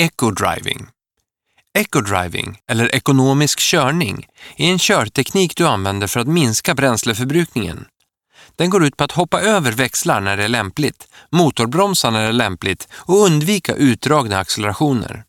[0.00, 0.86] Eco-driving.
[1.78, 4.26] Eco-driving, eller ekonomisk körning,
[4.56, 7.84] är en körteknik du använder för att minska bränsleförbrukningen.
[8.56, 12.28] Den går ut på att hoppa över växlar när det är lämpligt, motorbromsa när det
[12.28, 15.24] är lämpligt och undvika utdragna accelerationer.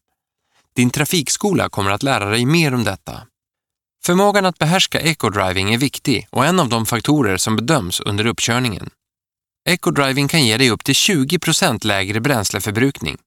[0.75, 3.21] Din trafikskola kommer att lära dig mer om detta.
[4.05, 8.89] Förmågan att behärska eco-driving är viktig och en av de faktorer som bedöms under uppkörningen.
[9.69, 13.17] Eco-driving kan ge dig upp till 20% lägre bränsleförbrukning.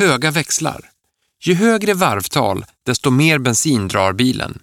[0.00, 0.90] Höga växlar.
[1.42, 4.62] Ju högre varvtal, desto mer bensin drar bilen.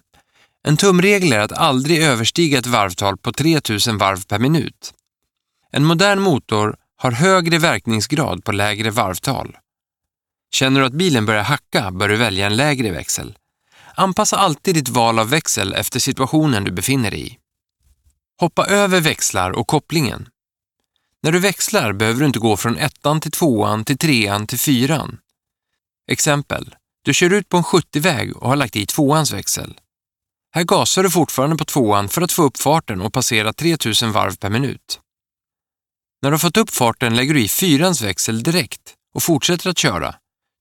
[0.64, 4.94] En tumregel är att aldrig överstiga ett varvtal på 3000 varv per minut.
[5.72, 9.56] En modern motor har högre verkningsgrad på lägre varvtal.
[10.50, 13.36] Känner du att bilen börjar hacka bör du välja en lägre växel.
[13.94, 17.38] Anpassa alltid ditt val av växel efter situationen du befinner dig i.
[18.40, 20.28] Hoppa över växlar och kopplingen.
[21.22, 25.18] När du växlar behöver du inte gå från ettan till tvåan till trean till fyran.
[26.08, 26.74] Exempel.
[27.04, 29.80] Du kör ut på en 70-väg och har lagt i tvåans växel.
[30.54, 34.36] Här gasar du fortfarande på tvåan för att få upp farten och passera 3000 varv
[34.36, 35.00] per minut.
[36.22, 39.78] När du har fått upp farten lägger du i fyrans växel direkt och fortsätter att
[39.78, 40.14] köra.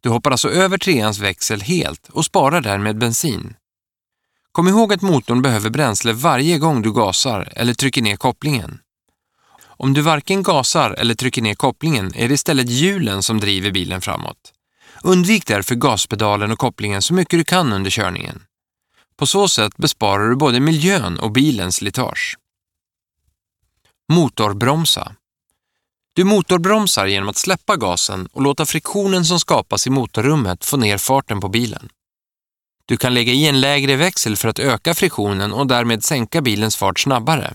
[0.03, 3.55] Du hoppar alltså över treans växel helt och sparar därmed bensin.
[4.51, 8.79] Kom ihåg att motorn behöver bränsle varje gång du gasar eller trycker ner kopplingen.
[9.63, 14.01] Om du varken gasar eller trycker ner kopplingen är det istället hjulen som driver bilen
[14.01, 14.53] framåt.
[15.03, 18.43] Undvik därför gaspedalen och kopplingen så mycket du kan under körningen.
[19.17, 22.37] På så sätt besparar du både miljön och bilens slitage.
[24.09, 25.15] Motorbromsa.
[26.13, 30.97] Du motorbromsar genom att släppa gasen och låta friktionen som skapas i motorrummet få ner
[30.97, 31.89] farten på bilen.
[32.85, 36.75] Du kan lägga i en lägre växel för att öka friktionen och därmed sänka bilens
[36.75, 37.53] fart snabbare.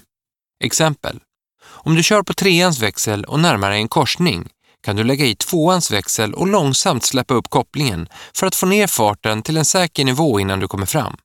[0.65, 1.21] Exempel.
[1.65, 4.49] Om du kör på treans växel och närmar dig en korsning
[4.83, 8.87] kan du lägga i tvåans växel och långsamt släppa upp kopplingen för att få ner
[8.87, 11.17] farten till en säker nivå innan du kommer fram.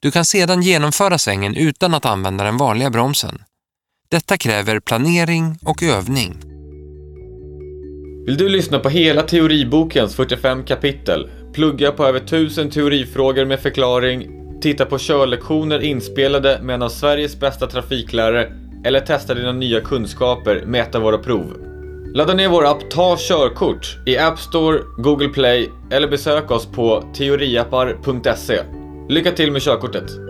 [0.00, 3.42] Du kan sedan genomföra svängen utan att använda den vanliga bromsen.
[4.10, 6.36] Detta kräver planering och övning.
[8.26, 14.28] Vill du lyssna på hela teoribokens 45 kapitel, plugga på över 1000 teorifrågor med förklaring,
[14.60, 18.52] titta på körlektioner inspelade med en av Sveriges bästa trafiklärare
[18.84, 21.67] eller testa dina nya kunskaper med ett av våra prov?
[22.14, 27.04] Ladda ner vår app Ta körkort i App Store, Google Play eller besök oss på
[27.14, 28.60] teoriappar.se.
[29.08, 30.27] Lycka till med körkortet!